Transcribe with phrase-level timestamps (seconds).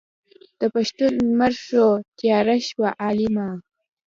[0.59, 1.87] د پښتون لمر شو
[2.19, 3.47] تیاره تور عالمه.